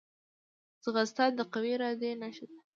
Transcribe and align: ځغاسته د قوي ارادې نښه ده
ځغاسته 0.83 1.23
د 1.37 1.39
قوي 1.53 1.71
ارادې 1.77 2.11
نښه 2.21 2.45
ده 2.49 2.57